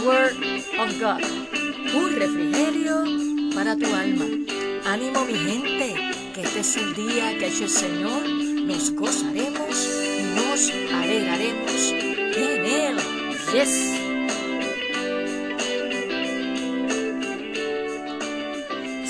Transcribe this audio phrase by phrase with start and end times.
[0.00, 0.36] word
[0.78, 1.22] of God.
[1.94, 3.04] Un refrigerio
[3.54, 4.24] para tu alma.
[4.86, 5.94] Ánimo mi gente,
[6.34, 8.28] que este es el día que ha hecho el Señor.
[8.28, 12.96] Nos gozaremos y nos alegraremos en él.
[13.52, 13.98] Yes.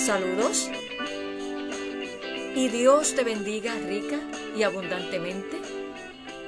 [0.05, 0.69] Saludos
[2.55, 4.19] y Dios te bendiga rica
[4.57, 5.59] y abundantemente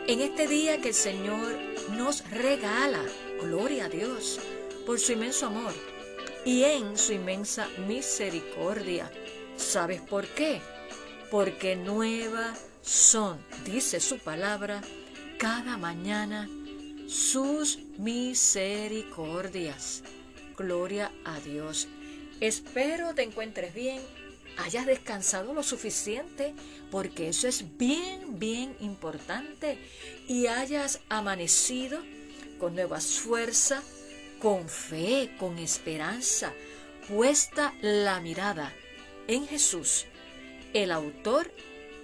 [0.06, 1.52] en este día que el Señor
[1.96, 3.00] nos regala.
[3.44, 4.40] Gloria a Dios
[4.86, 5.72] por su inmenso amor
[6.46, 9.12] y en su inmensa misericordia.
[9.56, 10.62] ¿Sabes por qué?
[11.30, 14.80] Porque nuevas son, dice su palabra,
[15.38, 16.48] cada mañana
[17.06, 20.02] sus misericordias.
[20.56, 21.86] Gloria a Dios.
[22.41, 24.00] Espero te encuentres bien
[24.56, 26.54] hayas descansado lo suficiente,
[26.91, 29.78] porque eso es bien, bien importante,
[30.28, 32.00] y hayas amanecido
[32.58, 33.83] con nuevas fuerzas,
[34.41, 36.52] con fe, con esperanza,
[37.08, 38.72] puesta la mirada
[39.27, 40.06] en Jesús,
[40.72, 41.50] el autor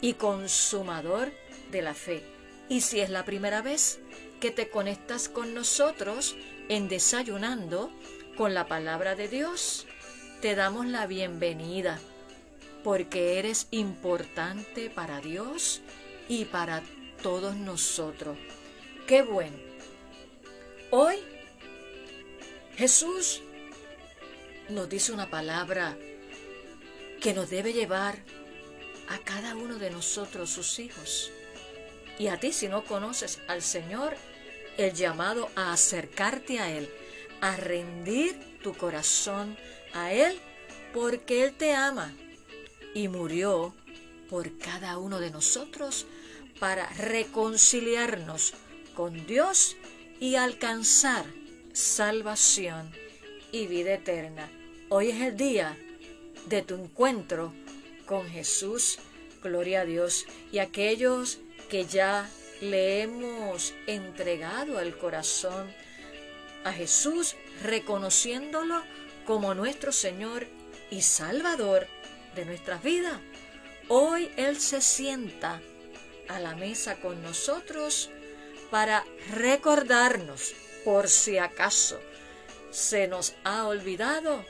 [0.00, 1.32] y consumador
[1.70, 2.22] de la fe.
[2.68, 4.00] Y si es la primera vez
[4.40, 6.36] que te conectas con nosotros
[6.68, 7.90] en desayunando
[8.36, 9.86] con la palabra de Dios,
[10.40, 12.00] te damos la bienvenida
[12.82, 15.82] porque eres importante para Dios
[16.28, 16.82] y para
[17.22, 18.38] todos nosotros.
[19.06, 19.69] Qué bueno.
[20.92, 21.18] Hoy
[22.76, 23.42] Jesús
[24.68, 25.96] nos dice una palabra
[27.20, 28.18] que nos debe llevar
[29.08, 31.30] a cada uno de nosotros, sus hijos.
[32.18, 34.16] Y a ti, si no conoces al Señor,
[34.78, 36.90] el llamado a acercarte a Él,
[37.40, 39.56] a rendir tu corazón
[39.94, 40.40] a Él,
[40.92, 42.12] porque Él te ama
[42.94, 43.76] y murió
[44.28, 46.06] por cada uno de nosotros
[46.58, 48.54] para reconciliarnos
[48.96, 49.76] con Dios
[50.20, 51.24] y alcanzar
[51.72, 52.92] salvación
[53.52, 54.50] y vida eterna.
[54.90, 55.76] Hoy es el día
[56.46, 57.54] de tu encuentro
[58.04, 58.98] con Jesús.
[59.42, 60.26] Gloria a Dios.
[60.52, 61.38] Y aquellos
[61.70, 62.28] que ya
[62.60, 65.72] le hemos entregado el corazón
[66.64, 68.82] a Jesús, reconociéndolo
[69.24, 70.46] como nuestro Señor
[70.90, 71.86] y Salvador,
[72.34, 73.18] de nuestras vidas.
[73.88, 75.62] Hoy Él se sienta
[76.28, 78.10] a la mesa con nosotros
[78.70, 80.54] para recordarnos,
[80.84, 82.00] por si acaso
[82.70, 84.44] se nos ha olvidado,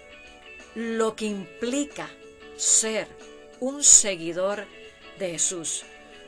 [0.75, 2.09] lo que implica
[2.57, 3.09] ser
[3.61, 4.67] un seguidor
[5.19, 5.85] de Jesús,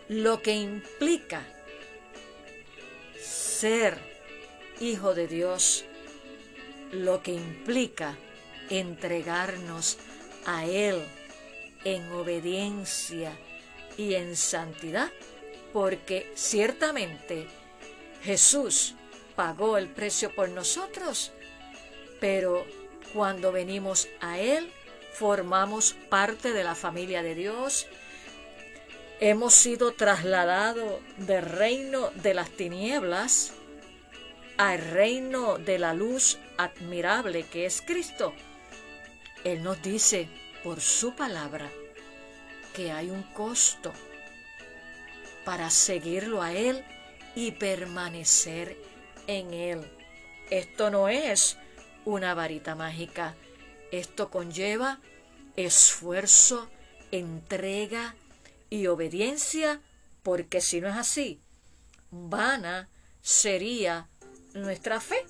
[0.08, 1.42] lo que implica
[3.20, 3.98] ser
[4.80, 5.84] hijo de Dios,
[6.90, 8.16] lo que implica
[8.68, 9.98] entregarnos
[10.44, 11.02] a Él
[11.84, 13.32] en obediencia
[13.96, 15.10] y en santidad,
[15.72, 17.46] porque ciertamente
[18.22, 18.94] Jesús
[19.36, 21.32] pagó el precio por nosotros,
[22.20, 22.64] pero
[23.12, 24.70] cuando venimos a Él,
[25.12, 27.86] formamos parte de la familia de Dios,
[29.20, 33.52] hemos sido trasladados del reino de las tinieblas
[34.56, 38.32] al reino de la luz admirable que es Cristo.
[39.44, 40.28] Él nos dice,
[40.62, 41.68] por su palabra
[42.74, 43.92] que hay un costo
[45.44, 46.84] para seguirlo a Él
[47.34, 48.76] y permanecer
[49.26, 49.90] en Él.
[50.50, 51.56] Esto no es
[52.04, 53.36] una varita mágica,
[53.90, 55.00] esto conlleva
[55.56, 56.68] esfuerzo,
[57.10, 58.14] entrega
[58.70, 59.80] y obediencia,
[60.22, 61.40] porque si no es así,
[62.10, 62.88] vana
[63.22, 64.08] sería
[64.54, 65.24] nuestra fe.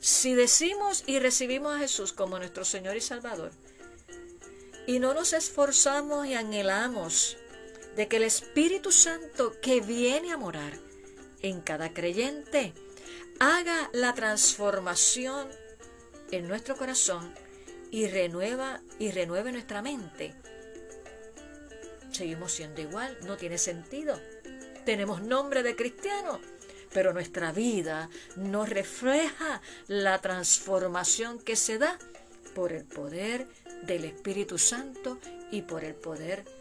[0.00, 3.52] Si decimos y recibimos a Jesús como nuestro Señor y Salvador,
[4.86, 7.36] y no nos esforzamos y anhelamos
[7.98, 10.72] de que el Espíritu Santo que viene a morar
[11.42, 12.72] en cada creyente
[13.40, 15.48] haga la transformación
[16.30, 17.34] en nuestro corazón
[17.90, 20.32] y renueva y renueve nuestra mente.
[22.12, 24.20] Seguimos siendo igual, no tiene sentido.
[24.84, 26.40] Tenemos nombre de cristiano,
[26.94, 31.98] pero nuestra vida no refleja la transformación que se da
[32.54, 33.48] por el poder
[33.82, 35.18] del Espíritu Santo
[35.50, 36.57] y por el poder de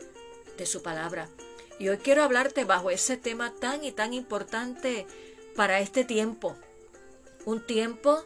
[0.66, 1.30] su palabra.
[1.80, 5.06] Y hoy quiero hablarte bajo ese tema tan y tan importante
[5.56, 6.56] para este tiempo.
[7.46, 8.24] Un tiempo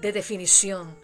[0.00, 0.96] de definición.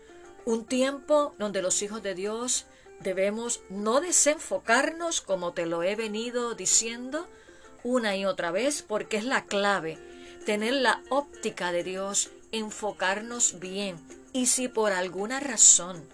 [0.45, 2.67] Un tiempo donde los hijos de Dios
[3.01, 7.29] debemos no desenfocarnos como te lo he venido diciendo
[7.83, 9.99] una y otra vez porque es la clave.
[10.47, 13.97] Tener la óptica de Dios, enfocarnos bien.
[14.33, 16.09] Y si por alguna razón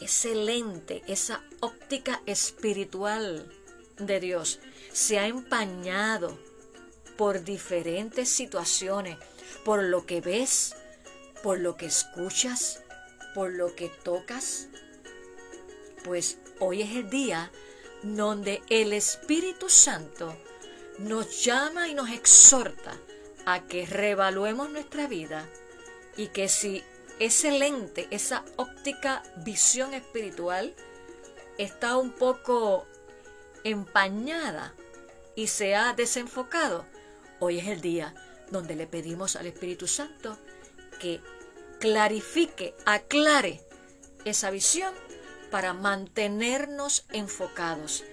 [0.00, 3.50] ese lente, esa óptica espiritual
[3.98, 4.60] de Dios.
[4.92, 6.38] Se ha empañado
[7.16, 9.18] por diferentes situaciones,
[9.64, 10.74] por lo que ves,
[11.42, 12.82] por lo que escuchas,
[13.34, 14.68] por lo que tocas,
[16.04, 17.50] pues hoy es el día
[18.02, 20.36] donde el Espíritu Santo
[20.98, 22.96] nos llama y nos exhorta
[23.46, 25.48] a que reevaluemos nuestra vida
[26.16, 26.82] y que si
[27.18, 30.74] ese lente, esa óptica visión espiritual
[31.58, 32.86] está un poco
[33.64, 34.74] empañada
[35.34, 36.86] y se ha desenfocado,
[37.40, 38.14] hoy es el día
[38.50, 40.38] donde le pedimos al Espíritu Santo
[41.00, 41.20] que
[41.80, 43.60] clarifique, aclare
[44.24, 44.94] esa visión
[45.50, 48.04] para mantenernos enfocados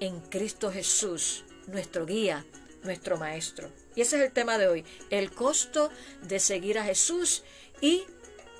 [0.00, 2.44] en Cristo Jesús, nuestro guía,
[2.82, 3.70] nuestro maestro.
[3.94, 5.90] Y ese es el tema de hoy, el costo
[6.22, 7.44] de seguir a Jesús.
[7.80, 8.04] Y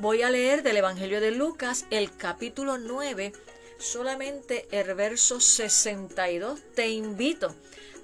[0.00, 3.32] voy a leer del Evangelio de Lucas el capítulo 9,
[3.78, 6.58] solamente el verso 62.
[6.74, 7.54] Te invito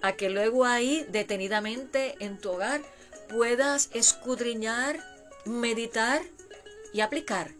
[0.02, 2.82] a que luego ahí detenidamente en tu hogar
[3.30, 5.00] puedas escudriñar,
[5.46, 6.20] meditar
[6.92, 7.52] y aplicar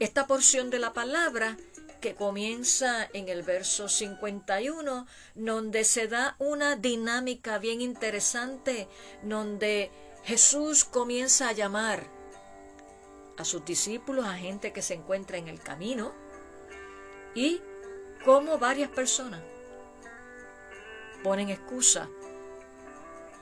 [0.00, 1.56] esta porción de la palabra
[2.00, 5.06] que comienza en el verso 51,
[5.36, 8.88] donde se da una dinámica bien interesante,
[9.22, 9.92] donde
[10.24, 12.21] Jesús comienza a llamar
[13.42, 16.12] a sus discípulos, a gente que se encuentra en el camino,
[17.34, 17.60] y
[18.24, 19.40] como varias personas
[21.22, 22.08] ponen excusa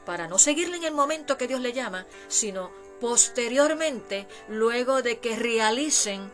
[0.05, 5.35] para no seguirle en el momento que Dios le llama, sino posteriormente, luego de que
[5.35, 6.31] realicen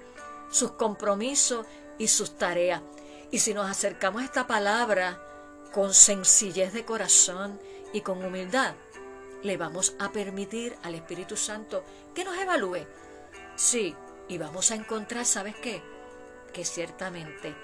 [0.50, 1.66] sus compromisos
[1.98, 2.82] y sus tareas.
[3.32, 5.22] Y si nos acercamos a esta palabra
[5.74, 7.60] con sencillez de corazón
[7.94, 8.76] y con humildad,
[9.44, 11.84] le vamos a permitir al Espíritu Santo
[12.16, 12.86] que nos evalúe.
[13.58, 13.96] Sí,
[14.28, 15.82] y vamos a encontrar, ¿sabes qué?
[16.54, 17.56] Que ciertamente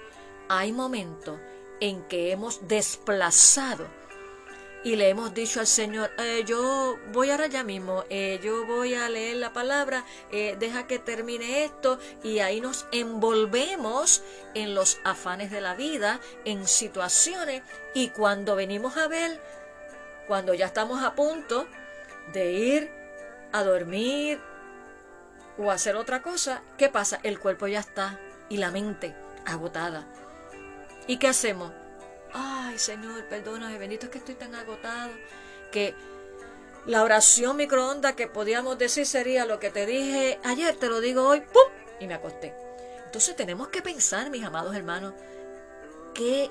[0.48, 1.38] hay momentos
[1.80, 3.86] en que hemos desplazado
[4.82, 8.94] y le hemos dicho al Señor, eh, yo voy ahora ya mismo, eh, yo voy
[8.94, 14.24] a leer la palabra, eh, deja que termine esto y ahí nos envolvemos
[14.54, 17.62] en los afanes de la vida, en situaciones
[17.94, 19.40] y cuando venimos a ver,
[20.26, 21.68] cuando ya estamos a punto
[22.32, 22.90] de ir
[23.52, 24.40] a dormir
[25.58, 27.20] o hacer otra cosa, ¿qué pasa?
[27.22, 28.18] El cuerpo ya está
[28.48, 29.14] y la mente
[29.46, 30.06] agotada.
[31.06, 31.72] ¿Y qué hacemos?
[32.34, 35.12] ay Señor, perdóname, bendito es que estoy tan agotado,
[35.70, 35.94] que
[36.86, 41.26] la oración microondas que podíamos decir sería lo que te dije ayer, te lo digo
[41.26, 41.62] hoy, ¡pum!
[42.00, 42.52] Y me acosté.
[43.06, 45.14] Entonces tenemos que pensar, mis amados hermanos,
[46.14, 46.50] qué,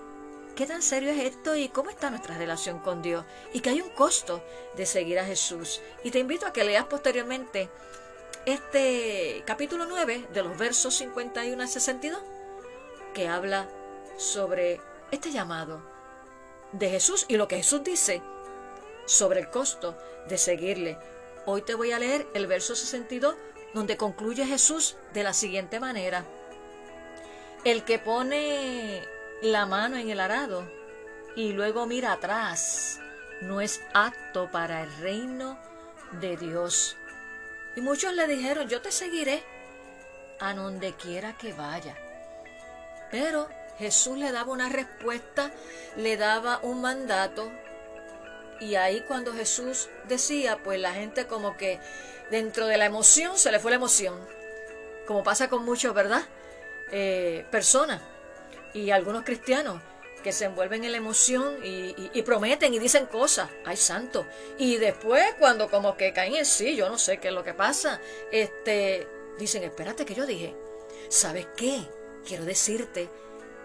[0.55, 3.25] qué tan serio es esto y cómo está nuestra relación con Dios.
[3.51, 4.41] Y que hay un costo
[4.77, 5.81] de seguir a Jesús.
[6.03, 7.69] Y te invito a que leas posteriormente
[8.45, 12.21] este capítulo 9 de los versos 51 al 62,
[13.13, 13.67] que habla
[14.17, 14.81] sobre
[15.11, 15.81] este llamado
[16.73, 18.21] de Jesús y lo que Jesús dice
[19.05, 19.97] sobre el costo
[20.27, 20.97] de seguirle.
[21.45, 23.35] Hoy te voy a leer el verso 62
[23.73, 26.25] donde concluye Jesús de la siguiente manera.
[27.63, 29.01] El que pone
[29.41, 30.67] la mano en el arado
[31.35, 32.99] y luego mira atrás
[33.41, 35.57] no es apto para el reino
[36.19, 36.95] de Dios.
[37.75, 39.43] Y muchos le dijeron, yo te seguiré
[40.39, 41.95] a donde quiera que vaya.
[43.11, 45.51] Pero Jesús le daba una respuesta,
[45.95, 47.51] le daba un mandato.
[48.59, 51.79] Y ahí cuando Jesús decía, pues la gente como que
[52.29, 54.19] dentro de la emoción se le fue la emoción.
[55.07, 56.23] Como pasa con muchos, ¿verdad?
[56.91, 58.01] Eh, personas
[58.73, 59.81] y algunos cristianos
[60.23, 64.25] que se envuelven en la emoción y, prometen y dicen cosas, ay santo,
[64.57, 67.53] y después cuando como que caen en sí, yo no sé qué es lo que
[67.53, 68.01] pasa,
[68.31, 70.55] este, dicen, espérate que yo dije,
[71.09, 71.87] ¿sabes qué?
[72.25, 73.09] Quiero decirte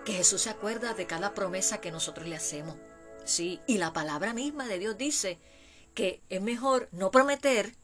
[0.04, 2.76] que Jesús se acuerda de cada promesa que nosotros le hacemos.
[3.24, 5.38] Sí, y la palabra misma de Dios dice
[5.94, 7.74] que es mejor no prometer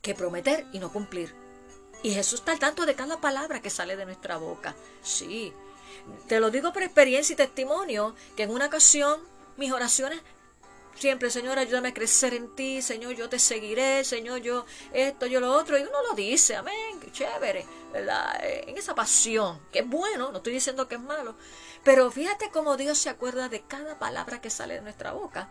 [0.00, 1.34] que prometer y no cumplir.
[2.02, 4.76] Y Jesús está al tanto de cada palabra que sale de nuestra boca.
[5.02, 5.52] Sí,
[6.28, 9.20] te lo digo por experiencia y testimonio, que en una ocasión
[9.56, 10.20] mis oraciones
[10.96, 15.40] Siempre, Señor, ayúdame a crecer en ti, Señor, yo te seguiré, Señor, yo esto, yo
[15.40, 15.76] lo otro.
[15.76, 18.42] Y uno lo dice, amén, qué chévere, ¿verdad?
[18.42, 21.34] Eh, en esa pasión, que es bueno, no estoy diciendo que es malo.
[21.84, 25.50] Pero fíjate cómo Dios se acuerda de cada palabra que sale de nuestra boca.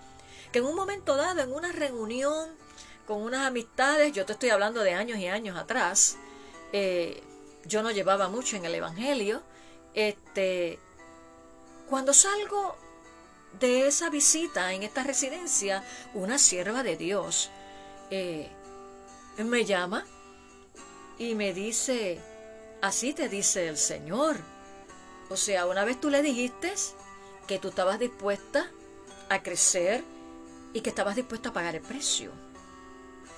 [0.52, 2.50] Que en un momento dado, en una reunión,
[3.06, 6.18] con unas amistades, yo te estoy hablando de años y años atrás,
[6.74, 7.22] eh,
[7.66, 9.44] yo no llevaba mucho en el Evangelio.
[9.96, 10.78] Este,
[11.90, 12.76] cuando salgo
[13.60, 15.84] de esa visita en esta residencia,
[16.14, 17.50] una sierva de Dios
[18.12, 18.50] eh,
[19.38, 20.06] me llama
[21.18, 22.20] y me dice,
[22.82, 24.38] así te dice el Señor.
[25.30, 26.74] O sea, una vez tú le dijiste
[27.48, 28.70] que tú estabas dispuesta
[29.30, 30.04] a crecer
[30.74, 32.32] y que estabas dispuesto a pagar el precio.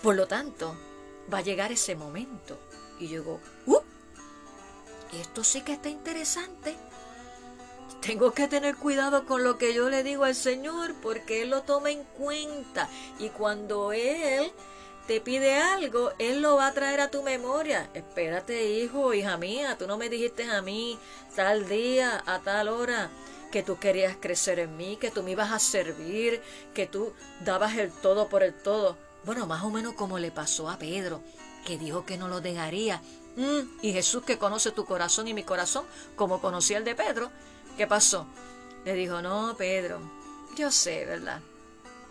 [0.01, 0.75] Por lo tanto,
[1.31, 2.59] va a llegar ese momento.
[2.99, 3.41] Y yo digo,
[5.21, 6.75] Esto sí que está interesante.
[8.01, 11.63] Tengo que tener cuidado con lo que yo le digo al Señor porque Él lo
[11.63, 12.89] toma en cuenta.
[13.19, 14.51] Y cuando Él
[15.07, 17.89] te pide algo, Él lo va a traer a tu memoria.
[17.93, 21.00] Espérate, hijo, hija mía, tú no me dijiste a mí
[21.36, 23.09] tal día, a tal hora,
[23.51, 26.41] que tú querías crecer en mí, que tú me ibas a servir,
[26.74, 28.97] que tú dabas el todo por el todo.
[29.24, 31.21] Bueno, más o menos como le pasó a Pedro,
[31.65, 33.01] que dijo que no lo dejaría.
[33.38, 37.32] Mm, y Jesús que conoce tu corazón y mi corazón, como conocía el de Pedro,
[37.77, 38.25] ¿qué pasó?
[38.84, 40.01] Le dijo, no, Pedro,
[40.58, 41.39] yo sé, ¿verdad?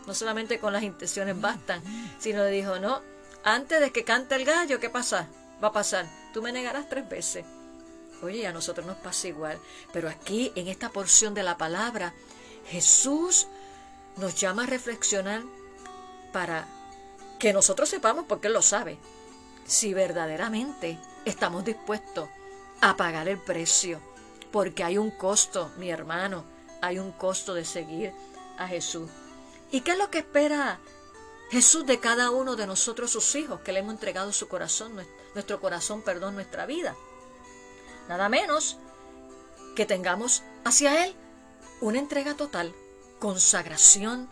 [0.07, 1.83] No solamente con las intenciones bastan,
[2.21, 3.03] sino le dijo, no,
[3.43, 5.29] antes de que cante el gallo, ¿qué pasa?
[5.63, 6.07] Va a pasar.
[6.33, 7.45] Tú me negarás tres veces.
[8.23, 9.59] Oye, a nosotros nos pasa igual.
[9.93, 12.15] Pero aquí, en esta porción de la palabra,
[12.69, 13.49] Jesús
[14.17, 15.43] nos llama a reflexionar
[16.33, 16.69] para
[17.41, 18.97] que nosotros sepamos, porque Él lo sabe,
[19.67, 22.31] si verdaderamente estamos dispuestos
[22.81, 24.01] a pagar el precio.
[24.51, 26.45] Porque hay un costo, mi hermano,
[26.81, 28.13] hay un costo de seguir
[28.57, 29.11] a Jesús.
[29.71, 30.79] ¿Y qué es lo que espera
[31.51, 34.95] Jesús de cada uno de nosotros, sus hijos, que le hemos entregado su corazón,
[35.35, 36.97] nuestro corazón, perdón, nuestra vida?
[38.09, 38.79] Nada menos
[39.75, 41.15] que tengamos hacia Él
[41.81, 42.75] una entrega total,
[43.19, 44.31] consagración,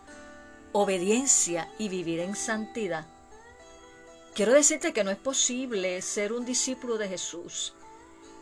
[0.72, 3.06] obediencia y vivir en santidad.
[4.34, 7.72] Quiero decirte que no es posible ser un discípulo de Jesús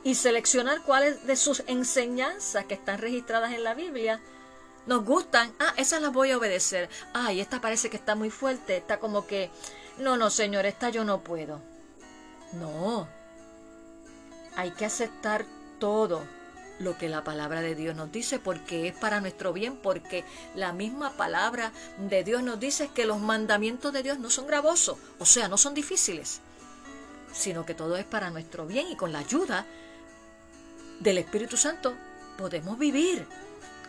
[0.02, 4.20] y seleccionar cuáles de sus enseñanzas que están registradas en la Biblia
[4.86, 6.88] nos gustan, ah, esas las voy a obedecer.
[7.12, 9.50] Ay, esta parece que está muy fuerte, está como que,
[9.98, 11.60] no, no, señor, esta yo no puedo.
[12.54, 13.06] No,
[14.56, 15.44] hay que aceptar
[15.78, 16.22] todo
[16.78, 20.24] lo que la palabra de Dios nos dice porque es para nuestro bien, porque
[20.54, 24.98] la misma palabra de Dios nos dice que los mandamientos de Dios no son gravosos,
[25.18, 26.40] o sea, no son difíciles,
[27.32, 29.66] sino que todo es para nuestro bien y con la ayuda
[31.00, 31.94] del Espíritu Santo
[32.36, 33.26] podemos vivir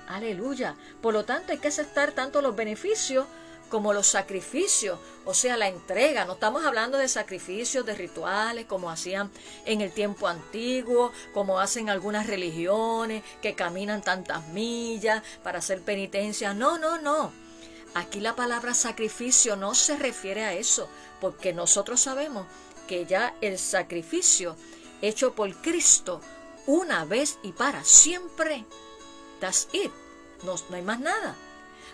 [0.07, 0.75] Aleluya.
[1.01, 3.25] Por lo tanto, hay que aceptar tanto los beneficios
[3.69, 6.25] como los sacrificios, o sea, la entrega.
[6.25, 9.31] No estamos hablando de sacrificios, de rituales, como hacían
[9.65, 16.53] en el tiempo antiguo, como hacen algunas religiones, que caminan tantas millas para hacer penitencia.
[16.53, 17.31] No, no, no.
[17.95, 20.87] Aquí la palabra sacrificio no se refiere a eso,
[21.21, 22.47] porque nosotros sabemos
[22.87, 24.55] que ya el sacrificio
[25.01, 26.21] hecho por Cristo
[26.65, 28.65] una vez y para siempre
[29.43, 29.91] That's it.
[30.43, 31.35] No, no hay más nada.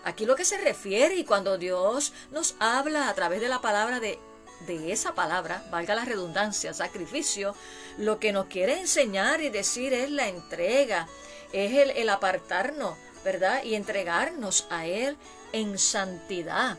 [0.03, 3.99] Aquí lo que se refiere y cuando Dios nos habla a través de la palabra
[3.99, 4.19] de,
[4.67, 7.55] de esa palabra, valga la redundancia, sacrificio,
[7.97, 11.07] lo que nos quiere enseñar y decir es la entrega,
[11.51, 13.63] es el, el apartarnos, ¿verdad?
[13.63, 15.17] Y entregarnos a Él
[15.51, 16.77] en santidad,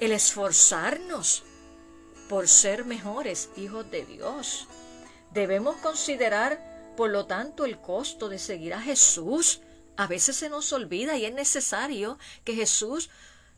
[0.00, 1.44] el esforzarnos
[2.28, 4.66] por ser mejores hijos de Dios.
[5.32, 9.60] Debemos considerar, por lo tanto, el costo de seguir a Jesús
[9.96, 13.10] a veces se nos olvida y es necesario que Jesús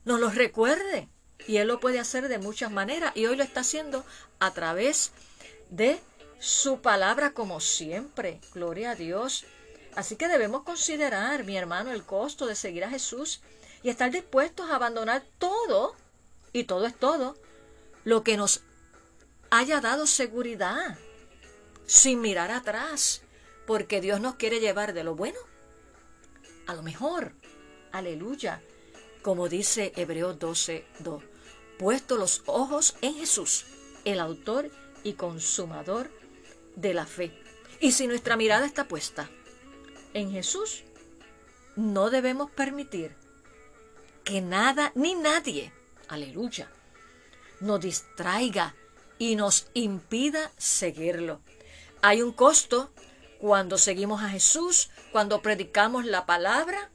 [0.04, 1.09] nos lo recuerde.
[1.47, 4.04] Y Él lo puede hacer de muchas maneras y hoy lo está haciendo
[4.38, 5.12] a través
[5.71, 6.00] de
[6.40, 8.40] su palabra como siempre.
[8.54, 9.45] Gloria a Dios.
[9.95, 13.40] Así que debemos considerar, mi hermano, el costo de seguir a Jesús
[13.83, 15.97] y estar dispuestos a abandonar todo,
[16.52, 17.37] y todo es todo,
[18.04, 18.62] lo que nos
[19.50, 20.99] haya dado seguridad,
[21.87, 23.23] sin mirar atrás,
[23.66, 25.38] porque Dios nos quiere llevar de lo bueno
[26.68, 27.32] a lo mejor.
[27.90, 28.62] Aleluya.
[29.22, 31.22] Como dice Hebreos 12, 2.
[31.78, 33.66] Puesto los ojos en Jesús,
[34.04, 34.70] el autor
[35.02, 36.10] y consumador
[36.76, 37.32] de la fe.
[37.80, 39.28] Y si nuestra mirada está puesta
[40.14, 40.84] en Jesús,
[41.75, 43.14] no debemos permitir
[44.25, 45.72] que nada ni nadie,
[46.08, 46.70] aleluya,
[47.60, 48.75] nos distraiga
[49.18, 51.40] y nos impida seguirlo.
[52.02, 52.90] Hay un costo
[53.38, 56.90] cuando seguimos a Jesús, cuando predicamos la palabra,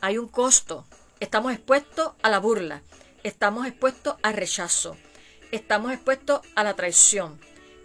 [0.00, 0.86] hay un costo.
[1.20, 2.82] Estamos expuestos a la burla,
[3.22, 4.96] estamos expuestos al rechazo,
[5.52, 7.40] estamos expuestos a la traición,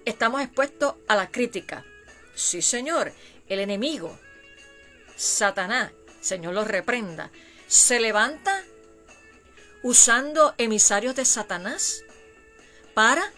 [0.06, 1.86] estamos expuestos a la crítica.
[2.36, 3.14] Sí, Señor,
[3.48, 4.18] el enemigo,
[5.16, 7.32] Satanás, Señor lo reprenda,
[7.68, 8.64] se levanta
[9.84, 12.04] usando emisarios de Satanás
[12.94, 13.32] para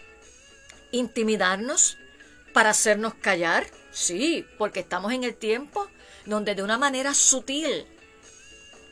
[0.90, 1.98] intimidarnos,
[2.52, 5.88] para hacernos callar, Sí, porque estamos en el tiempo
[6.26, 7.86] donde de una manera sutil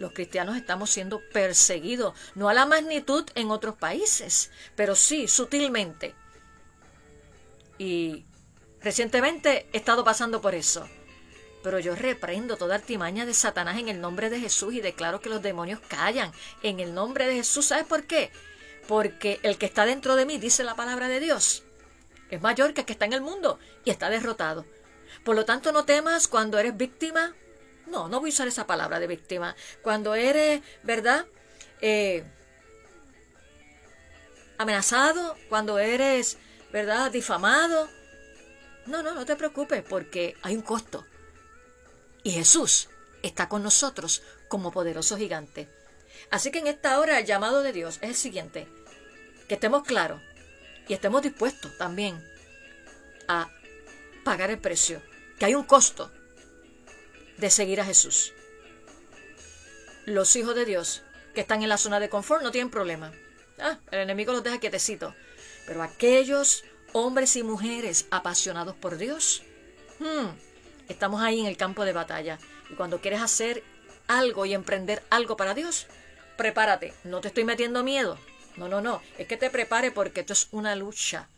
[0.00, 6.14] los cristianos estamos siendo perseguidos, no a la magnitud en otros países, pero sí sutilmente.
[7.78, 8.24] Y
[8.80, 10.88] recientemente he estado pasando por eso.
[11.62, 15.28] pero yo reprendo toda artimaña de Satanás en el nombre de Jesús y declaro que
[15.28, 17.66] los demonios callan en el nombre de Jesús.
[17.66, 18.30] ¿Sabes por qué?
[18.86, 21.64] Porque el que está dentro de mí, dice la palabra de Dios,
[22.30, 24.66] es mayor que el que está en el mundo y está derrotado.
[25.24, 27.34] Por lo tanto, no temas cuando eres víctima.
[27.86, 29.56] No, no voy a usar esa palabra de víctima.
[29.82, 31.26] Cuando eres, ¿verdad?
[31.80, 32.24] Eh,
[34.58, 36.38] amenazado, cuando eres,
[36.72, 37.10] ¿verdad?
[37.10, 37.88] Difamado.
[38.86, 41.06] No, no, no te preocupes porque hay un costo.
[42.22, 42.88] Y Jesús
[43.22, 45.68] está con nosotros como poderoso gigante.
[46.30, 48.68] Así que en esta hora el llamado de Dios es el siguiente.
[49.48, 50.20] Que estemos claros
[50.88, 52.22] y estemos dispuestos también
[53.28, 53.50] a
[54.24, 55.02] pagar el precio.
[55.38, 56.10] Que hay un costo
[57.36, 58.32] de seguir a Jesús.
[60.06, 61.02] Los hijos de Dios
[61.34, 63.12] que están en la zona de confort no tienen problema.
[63.60, 65.14] Ah, el enemigo los deja quietecitos.
[65.66, 69.42] Pero aquellos hombres y mujeres apasionados por Dios,
[69.98, 70.28] hmm,
[70.88, 72.38] estamos ahí en el campo de batalla.
[72.70, 73.62] Y cuando quieres hacer
[74.06, 75.86] algo y emprender algo para Dios,
[76.36, 76.94] prepárate.
[77.04, 78.18] No te estoy metiendo miedo.
[78.58, 79.00] No, no, no.
[79.18, 81.28] Es que te prepare porque esto es una lucha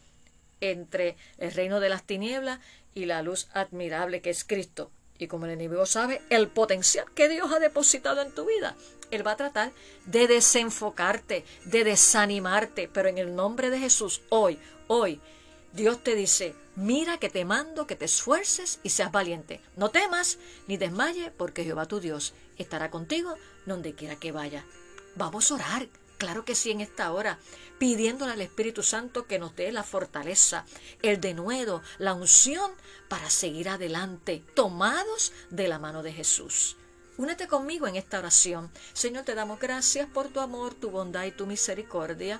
[0.60, 2.60] entre el reino de las tinieblas
[2.94, 4.90] y la luz admirable que es Cristo.
[5.18, 8.74] Y como el enemigo sabe el potencial que Dios ha depositado en tu vida,
[9.10, 9.72] Él va a tratar
[10.06, 12.88] de desenfocarte, de desanimarte.
[12.88, 15.20] Pero en el nombre de Jesús, hoy, hoy,
[15.74, 19.60] Dios te dice, mira que te mando que te esfuerces y seas valiente.
[19.76, 23.34] No temas ni desmayes, porque Jehová tu Dios estará contigo
[23.66, 24.64] donde quiera que vaya.
[25.16, 25.86] Vamos a orar,
[26.20, 27.38] claro que sí, en esta hora,
[27.78, 30.66] pidiéndole al Espíritu Santo que nos dé la fortaleza,
[31.00, 32.70] el denuedo, la unción
[33.08, 36.76] para seguir adelante, tomados de la mano de Jesús.
[37.16, 38.70] Únete conmigo en esta oración.
[38.92, 42.38] Señor, te damos gracias por tu amor, tu bondad y tu misericordia.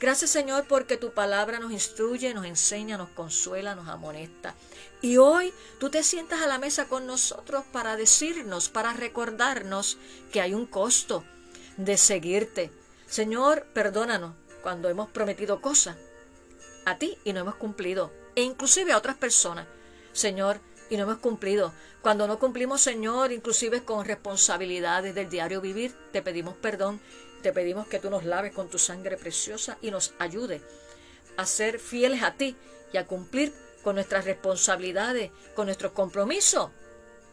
[0.00, 4.54] Gracias Señor porque tu palabra nos instruye, nos enseña, nos consuela, nos amonesta.
[5.00, 9.96] Y hoy tú te sientas a la mesa con nosotros para decirnos, para recordarnos
[10.30, 11.24] que hay un costo
[11.78, 12.70] de seguirte.
[13.06, 15.96] Señor, perdónanos cuando hemos prometido cosas
[16.84, 19.66] a ti y no hemos cumplido, e inclusive a otras personas.
[20.12, 21.72] Señor, y no hemos cumplido.
[22.02, 27.00] Cuando no cumplimos, Señor, inclusive con responsabilidades del diario vivir, te pedimos perdón
[27.44, 30.62] te pedimos que tú nos laves con tu sangre preciosa y nos ayude
[31.36, 32.56] a ser fieles a ti
[32.90, 36.70] y a cumplir con nuestras responsabilidades, con nuestros compromisos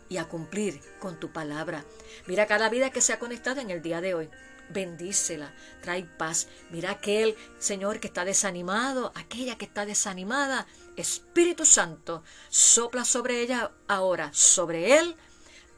[0.10, 1.86] y a cumplir con tu palabra.
[2.28, 4.30] Mira cada vida que se ha conectado en el día de hoy.
[4.74, 6.48] Bendícela, trae paz.
[6.70, 10.68] Mira aquel Señor que está desanimado, aquella que está desanimada.
[10.96, 15.16] Espíritu Santo, sopla sobre ella ahora, sobre él,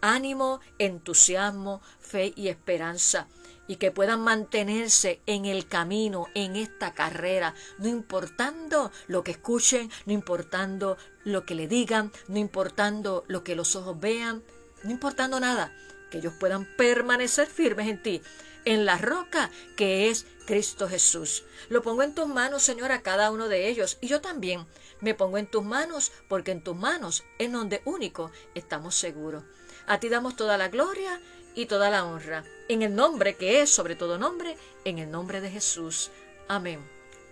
[0.01, 3.27] ánimo, entusiasmo, fe y esperanza
[3.67, 9.89] y que puedan mantenerse en el camino, en esta carrera, no importando lo que escuchen,
[10.05, 14.43] no importando lo que le digan, no importando lo que los ojos vean,
[14.83, 15.73] no importando nada,
[16.11, 18.21] que ellos puedan permanecer firmes en ti,
[18.65, 21.43] en la roca que es Cristo Jesús.
[21.69, 24.65] Lo pongo en tus manos, Señor, a cada uno de ellos, y yo también
[25.01, 29.43] me pongo en tus manos, porque en tus manos es donde único estamos seguros.
[29.87, 31.21] A ti damos toda la gloria
[31.55, 35.41] y toda la honra, en el nombre que es sobre todo nombre, en el nombre
[35.41, 36.09] de Jesús.
[36.47, 36.79] Amén.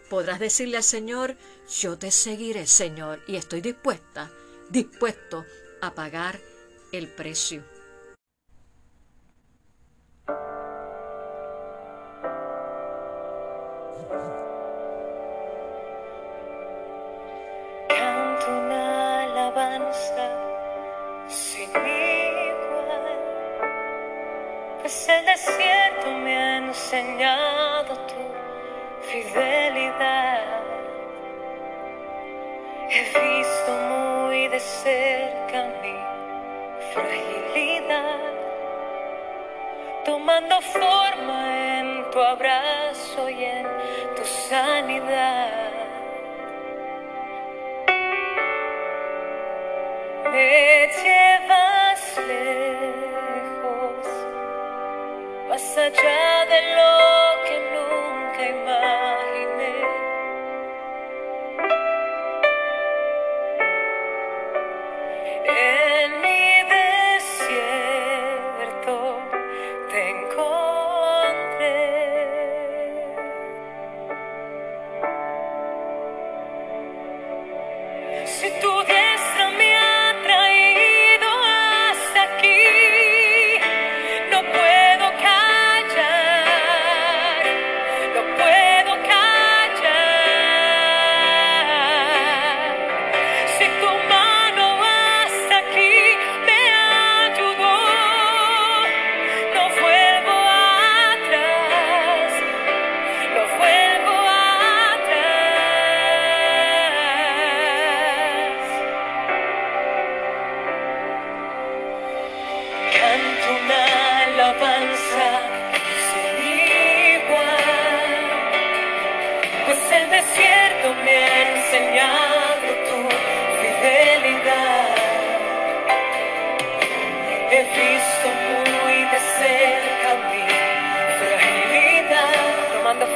[0.09, 1.37] Podrás decirle al Señor,
[1.69, 4.29] yo te seguiré, Señor, y estoy dispuesta,
[4.69, 5.45] dispuesto
[5.81, 6.39] a pagar
[6.91, 7.63] el precio.
[26.71, 28.23] Enseñado tu
[29.09, 30.61] fidelidad.
[32.89, 35.97] He visto muy de cerca mi
[36.93, 38.31] fragilidad,
[40.05, 41.39] tomando forma
[41.79, 43.67] en tu abrazo y en
[44.15, 45.71] tu sanidad.
[50.31, 54.07] Me llevas lejos,
[55.49, 56.40] más allá
[65.45, 66.20] En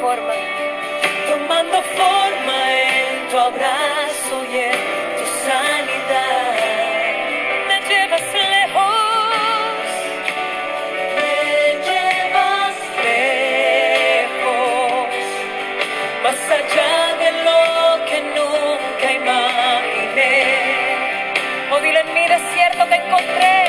[0.02, 0.34] forma,
[1.30, 4.80] tomando forma en tu abrazo y en
[5.18, 6.56] tu sanidad.
[7.68, 9.86] Me llevas lejos,
[11.18, 11.36] me
[11.88, 12.76] llevas
[14.24, 15.10] lejos,
[16.24, 17.62] más allá de lo
[18.08, 20.34] que nunca imaginé.
[21.72, 23.65] Oh, dile en mi desierto te encontré.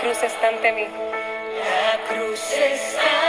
[0.00, 1.07] Cruz está ante mí.
[2.58, 3.27] La cruz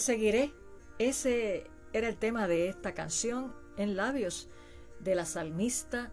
[0.00, 0.52] seguiré.
[0.98, 4.48] Ese era el tema de esta canción en labios
[4.98, 6.10] de la salmista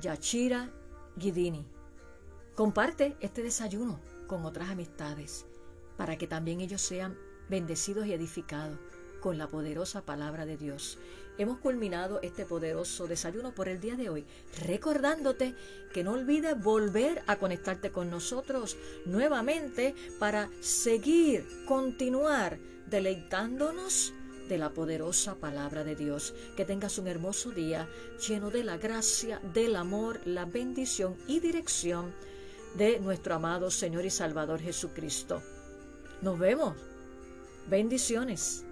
[0.00, 0.70] Yachira
[1.16, 1.66] Guidini.
[2.54, 5.46] Comparte este desayuno con otras amistades
[5.96, 7.16] para que también ellos sean
[7.48, 8.78] bendecidos y edificados
[9.20, 10.98] con la poderosa palabra de Dios.
[11.38, 14.24] Hemos culminado este poderoso desayuno por el día de hoy,
[14.66, 15.54] recordándote
[15.92, 24.12] que no olvides volver a conectarte con nosotros nuevamente para seguir, continuar deleitándonos
[24.48, 26.34] de la poderosa palabra de Dios.
[26.56, 27.88] Que tengas un hermoso día
[28.26, 32.12] lleno de la gracia, del amor, la bendición y dirección
[32.74, 35.42] de nuestro amado Señor y Salvador Jesucristo.
[36.20, 36.74] Nos vemos.
[37.68, 38.64] Bendiciones.